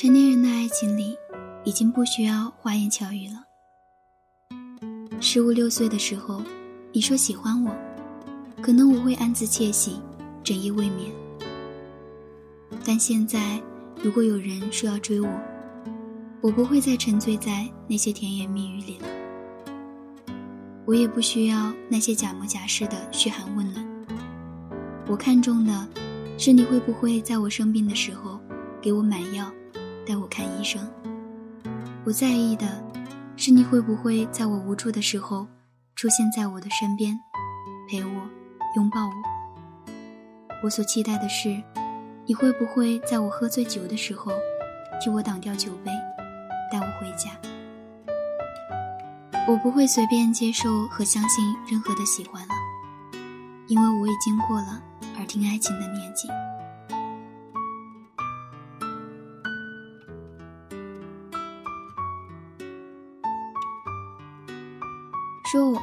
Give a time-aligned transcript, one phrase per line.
[0.00, 1.14] 成年人的爱情里，
[1.62, 3.44] 已经不需要花言巧语了。
[5.20, 6.42] 十五六岁的时候，
[6.90, 7.76] 你说喜欢我，
[8.62, 10.00] 可能我会暗自窃喜，
[10.42, 11.12] 整夜未眠。
[12.82, 13.60] 但现在，
[14.02, 15.28] 如果有人说要追我，
[16.40, 19.06] 我不会再沉醉在那些甜言蜜语里了。
[20.86, 23.86] 我也不需要那些假模假式的嘘寒问暖。
[25.08, 25.88] 我看重的，
[26.38, 28.40] 是你会不会在我生病的时候
[28.80, 29.52] 给我买药，
[30.10, 30.84] 带我看医生。
[32.04, 32.66] 我在意的，
[33.36, 35.46] 是你会不会在我无助的时候
[35.94, 37.16] 出现在我的身边，
[37.88, 38.10] 陪我，
[38.74, 39.12] 拥抱我。
[40.64, 41.62] 我所期待的是。
[42.26, 44.30] 你会不会在我喝醉酒的时候，
[45.00, 45.90] 替我挡掉酒杯，
[46.70, 47.30] 带我回家？
[49.48, 52.54] 我不会随便接受和相信任何的喜欢了，
[53.66, 54.80] 因为我已经过了
[55.16, 56.28] 耳听爱情的年纪。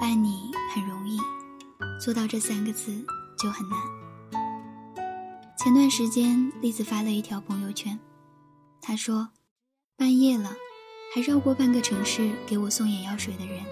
[0.00, 1.18] 爱你很容易，
[1.98, 3.04] 做到这三个字
[3.38, 3.78] 就很难。
[5.56, 7.98] 前段时间，栗子发了一条朋友圈，
[8.80, 9.30] 她说
[9.96, 10.54] ：“半夜了，
[11.14, 13.64] 还绕过半个城市给我送眼药水的人，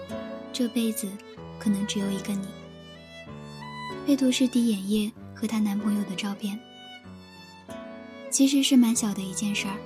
[0.51, 1.07] 这辈子
[1.59, 2.47] 可能只有一个你。”
[4.05, 6.59] 配图是滴眼液和她男朋友的照片。
[8.31, 9.77] 其实是蛮小的一件事儿。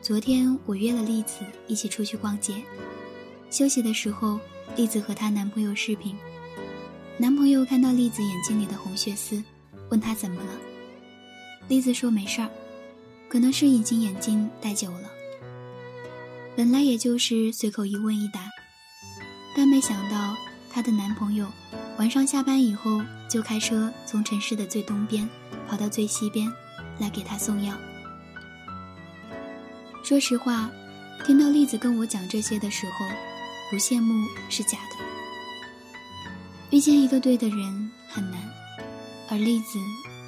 [0.00, 2.62] 昨天我约了栗子一起出去逛街，
[3.50, 4.40] 休息的时候，
[4.76, 6.14] 栗子和她男朋友视频，
[7.16, 9.42] 男朋友看到栗子眼睛里的红血丝，
[9.88, 10.50] 问她怎么了。
[11.66, 12.50] 栗子说：“没事儿，
[13.26, 15.10] 可能是隐形眼镜戴久了。
[16.54, 18.50] 本来也就是随口一问一答，
[19.56, 20.36] 但没想到
[20.70, 21.46] 她的男朋友
[21.98, 23.00] 晚上下班以后
[23.30, 25.26] 就开车从城市的最东边
[25.66, 26.52] 跑到最西边
[26.98, 27.74] 来给她送药。
[30.04, 30.70] 说实话，
[31.24, 33.06] 听到栗子跟我讲这些的时候，
[33.70, 34.96] 不羡慕是假的。
[36.70, 38.40] 遇见一个对的人很难，
[39.28, 39.78] 而栗子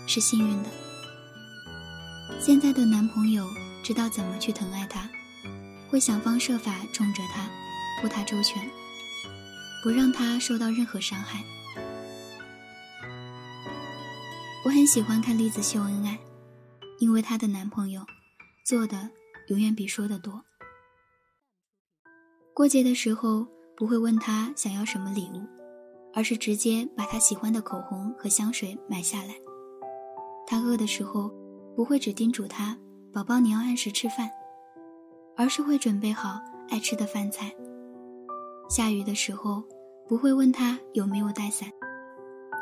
[0.06, 0.70] 是幸运的。”
[2.40, 3.46] 现在的男朋友
[3.82, 5.08] 知道怎么去疼爱她，
[5.88, 7.48] 会想方设法宠着她，
[8.00, 8.62] 护她周全，
[9.82, 11.42] 不让她受到任何伤害。
[14.64, 16.18] 我很喜欢看栗子秀恩爱，
[16.98, 18.06] 因为她的男朋友
[18.64, 19.10] 做的
[19.48, 20.44] 永远比说的多。
[22.58, 23.46] 过节的时候
[23.76, 25.46] 不会问他想要什么礼物，
[26.12, 29.36] 而是直接把他喜欢的口红和香水买下来。
[30.44, 31.32] 他饿的时候。
[31.76, 32.76] 不会只叮嘱他，
[33.12, 34.28] 宝宝你要按时吃饭，
[35.36, 37.54] 而是会准备好爱吃的饭菜。
[38.68, 39.62] 下雨的时候，
[40.08, 41.70] 不会问他有没有带伞，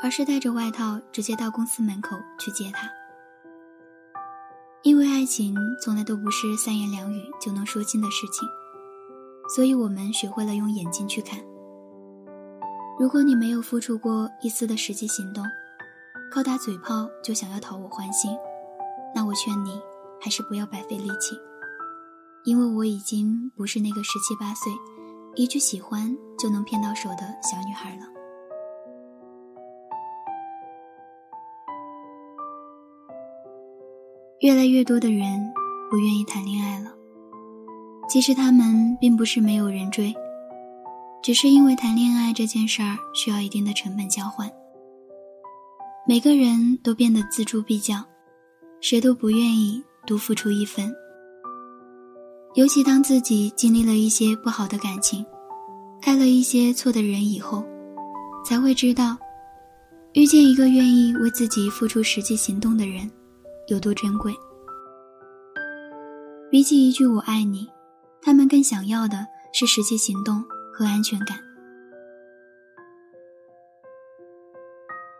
[0.03, 2.87] 而是带着外套直接到公司门口去接他。
[4.83, 8.47] 因为爱情从来都不是三言两语就能说清的事情，
[9.47, 11.39] 所以我们学会了用眼睛去看。
[12.99, 15.43] 如果你没有付出过一丝的实际行动，
[16.31, 18.35] 靠打嘴炮就想要讨我欢心。
[19.15, 19.79] 那我劝你，
[20.19, 21.35] 还是不要白费力气，
[22.43, 24.71] 因为我已经不是那个十七八岁，
[25.35, 28.05] 一句喜欢就能骗到手的小女孩了。
[34.41, 35.51] 越来越多的人
[35.89, 36.91] 不愿意谈恋爱了，
[38.07, 40.15] 其实他们并不是没有人追，
[41.21, 44.49] 只是因为谈恋爱这件事儿需要一定的成本交换，
[46.07, 48.03] 每个人都变得锱铢必较。
[48.79, 50.93] 谁都不愿意多付出一分，
[52.53, 55.25] 尤其当自己经历了一些不好的感情，
[56.03, 57.65] 爱了一些错的人以后，
[58.45, 59.17] 才会知道，
[60.13, 63.09] 遇见一个愿意为自己付出实际行动的人，
[63.67, 64.31] 有多珍贵。
[66.51, 67.67] 比起一句“我爱你”，
[68.27, 70.43] 他们更想要的是实际行动
[70.73, 71.39] 和安全感。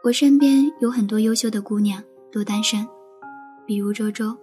[0.04, 2.86] 我身边有很多优秀的姑娘都单身。
[3.66, 4.36] 比如周周，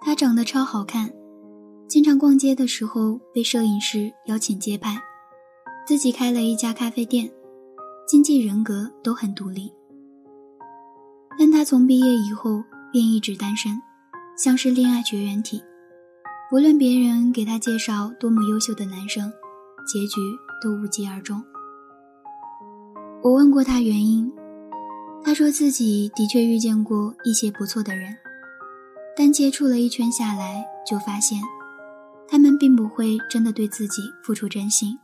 [0.00, 1.12] 她长得超好看，
[1.86, 4.98] 经常逛街的时候被摄影师邀请街拍，
[5.86, 7.30] 自己开了一家咖啡店，
[8.08, 9.70] 经济人格都很独立。
[11.38, 13.78] 但她从毕业以后便一直单身，
[14.38, 15.62] 像是恋爱绝缘体，
[16.54, 19.28] 无论别人给她介绍多么优秀的男生，
[19.84, 20.20] 结局
[20.62, 21.42] 都无疾而终。
[23.24, 24.32] 我问过她原因。
[25.24, 28.16] 他说自己的确遇见过一些不错的人，
[29.16, 31.40] 但接触了一圈下来，就发现，
[32.28, 34.96] 他们并不会真的对自己付出真心，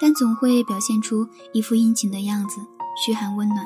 [0.00, 2.60] 但总会表现出一副殷勤的样子，
[2.96, 3.64] 嘘寒问暖。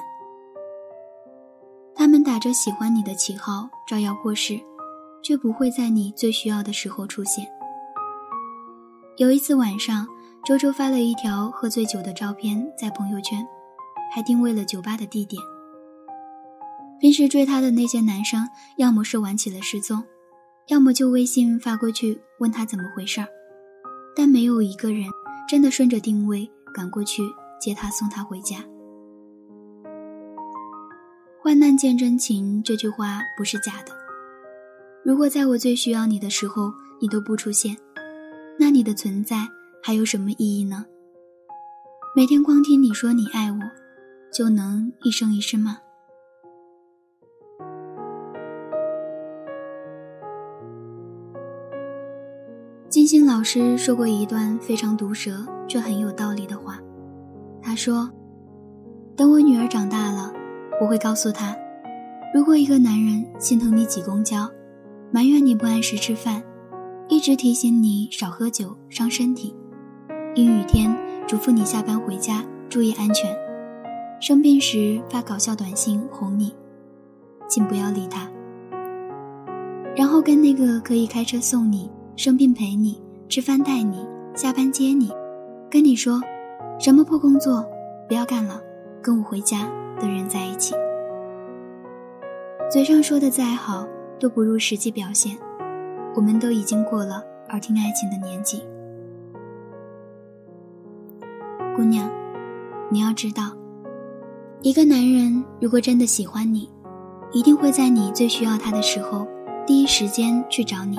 [1.94, 4.60] 他们打着喜欢你的旗号招摇过市，
[5.24, 7.44] 却不会在你最需要的时候出现。
[9.16, 10.06] 有一次晚上，
[10.44, 13.44] 周周发了一条喝醉酒的照片在朋友圈，
[14.12, 15.40] 还定位了酒吧的地点。
[17.00, 20.02] 平时追她的那些男生，要么是玩起了失踪，
[20.68, 23.28] 要么就微信发过去问他怎么回事儿，
[24.14, 25.08] 但没有一个人
[25.48, 27.22] 真的顺着定位赶过去
[27.60, 28.58] 接她送她回家。
[31.42, 34.03] 患难见真情这句话不是假的。
[35.04, 37.76] 如果在我最需要你的时候你都不出现，
[38.58, 39.46] 那你的存在
[39.82, 40.86] 还有什么意义呢？
[42.16, 43.58] 每天光听你说你爱我，
[44.32, 45.76] 就能一生一世吗？
[52.88, 56.80] 金星老师说过一段非常毒舌却很有道理的话，
[57.60, 58.10] 他说
[59.14, 60.32] ：“等我女儿长大了。”
[60.80, 61.54] 我会告诉她，
[62.34, 64.50] 如果一个男人心疼你挤公交，
[65.14, 66.42] 埋怨你不按时吃饭，
[67.06, 69.54] 一直提醒你少喝酒伤身体，
[70.34, 70.92] 阴雨天
[71.24, 73.32] 嘱咐你下班回家注意安全，
[74.20, 76.52] 生病时发搞笑短信哄你，
[77.48, 78.28] 请不要理他。
[79.94, 85.12] 然后跟那个可以开车送你、生病陪你、吃饭带你、下班接你、
[85.70, 86.20] 跟你说
[86.80, 87.64] 什么破工作
[88.08, 88.60] 不要干了，
[89.00, 89.70] 跟我回家。
[90.00, 90.74] 的人在一起，
[92.68, 93.86] 嘴上说的再好，
[94.18, 95.36] 都不如实际表现。
[96.14, 98.62] 我们都已经过了耳听爱情的年纪，
[101.76, 102.08] 姑娘，
[102.90, 103.50] 你要知道，
[104.62, 106.70] 一个男人如果真的喜欢你，
[107.32, 109.26] 一定会在你最需要他的时候，
[109.66, 110.98] 第一时间去找你。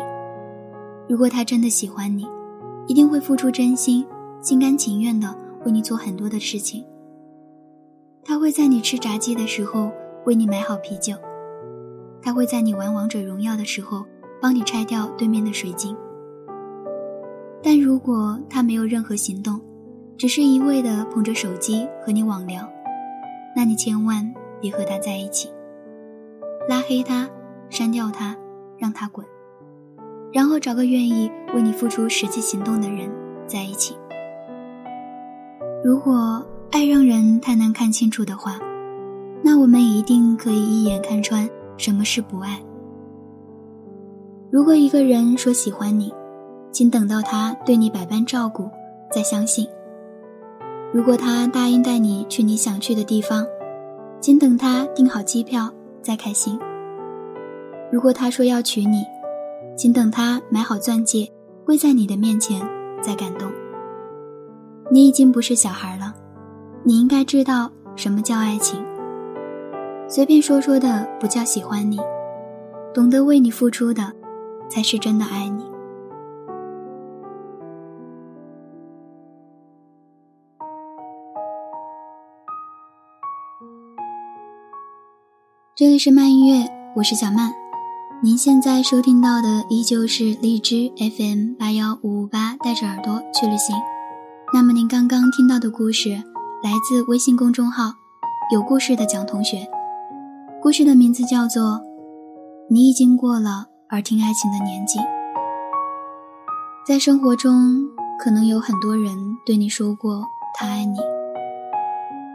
[1.07, 2.27] 如果他真的喜欢你，
[2.87, 4.05] 一定会付出真心，
[4.41, 5.33] 心甘情愿的
[5.65, 6.83] 为你做很多的事情。
[8.23, 9.91] 他会在你吃炸鸡的时候
[10.25, 11.15] 为你买好啤酒，
[12.25, 14.03] 他会在你玩王者荣耀的时候
[14.41, 15.95] 帮你拆掉对面的水晶。
[17.61, 19.61] 但如果他没有任何行动，
[20.17, 22.67] 只是一味的捧着手机和你网聊，
[23.55, 25.51] 那你千万别和他在一起，
[26.67, 27.29] 拉黑他，
[27.69, 28.35] 删掉他，
[28.79, 29.23] 让他滚，
[30.33, 33.07] 然后找个愿意为你付出实际行动的人
[33.45, 33.95] 在一起。
[35.83, 36.43] 如果。
[36.71, 38.59] 爱让人太难看清楚的话，
[39.41, 42.59] 那我们一定可以一眼看穿什么是不爱。
[44.51, 46.13] 如果一个人说喜欢你，
[46.71, 48.69] 请等到他对你百般照顾
[49.11, 49.65] 再相信；
[50.93, 53.45] 如果他答应带你去你想去的地方，
[54.21, 55.69] 请等他订好机票
[56.01, 56.57] 再开心；
[57.91, 59.03] 如果他说要娶你，
[59.75, 61.29] 请等他买好钻戒
[61.65, 62.61] 跪在你的面前
[63.01, 63.51] 再感动。
[64.89, 66.13] 你已经不是小孩了。
[66.83, 68.79] 你应该知道什么叫爱情。
[70.07, 71.99] 随便说说的不叫喜欢你，
[72.93, 74.13] 懂得为你付出的，
[74.69, 75.65] 才是真的爱你。
[85.75, 87.51] 这里是慢音乐，我是小曼。
[88.21, 93.75] 您现在收听到的依旧是荔枝 FM 八幺五五八，带着耳朵去旅行。
[94.53, 96.11] 那么您刚刚听到的故事。
[96.63, 97.93] 来自微信公众号
[98.51, 99.67] “有故事的蒋同学”，
[100.65, 101.63] 故事的名字叫做
[102.71, 104.97] 《你已经过了耳听爱情的年纪》。
[106.87, 107.83] 在生活中，
[108.17, 110.97] 可能有很多人对你说过他爱你，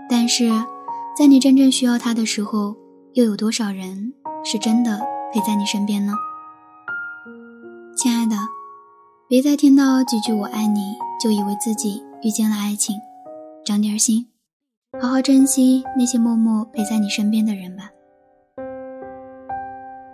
[0.08, 0.48] 但是
[1.18, 2.76] 在你真正需要他的时候，
[3.14, 5.00] 又有多少人是真的
[5.34, 6.12] 陪在你身边呢？
[7.96, 8.36] 亲爱的，
[9.26, 12.94] 别再听到几句“我爱你”就以为自己遇见了爱情。
[13.64, 14.28] 长点心，
[15.02, 17.90] 好好珍惜那些默默陪在你身边的人吧。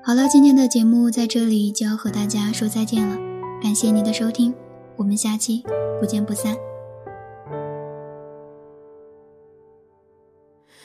[0.06, 3.16] 好了，今天的节目在这里就要和大家说再见了，
[3.60, 4.54] 感谢您的收听，
[4.94, 5.64] 我们下期
[5.98, 6.56] 不见不散。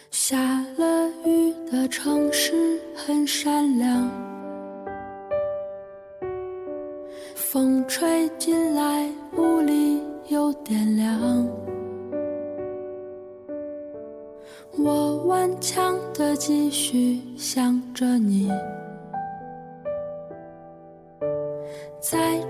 [0.10, 4.10] 下了雨的城市很善良，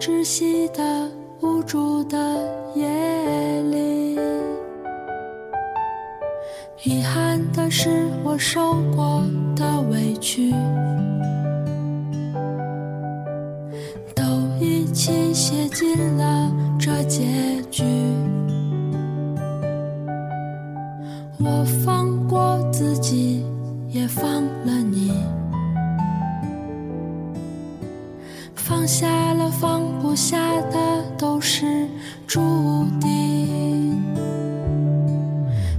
[0.02, 1.08] 窒息的
[1.42, 2.18] 无助的
[2.74, 2.90] 夜
[3.70, 4.18] 里，
[6.82, 9.22] 遗憾的是我受过
[9.56, 10.52] 的委屈，
[14.16, 14.24] 都
[14.60, 17.84] 一起写进了这结局。
[21.38, 22.60] 我放过。
[22.72, 23.46] 自己
[23.90, 24.26] 也放
[24.66, 25.12] 了你，
[28.72, 30.38] 放下了，放不下
[30.72, 31.86] 的都是
[32.26, 32.40] 注
[33.02, 34.02] 定。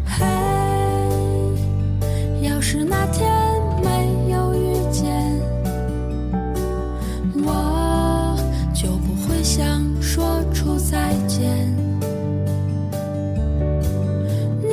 [0.04, 0.26] 嘿，
[2.42, 3.32] 要是那天
[3.82, 5.10] 没有遇见，
[7.42, 8.36] 我
[8.74, 10.22] 就不会想说
[10.52, 11.48] 出再见。
[14.62, 14.68] 你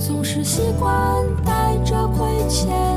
[0.00, 2.91] 总是习惯带着亏欠。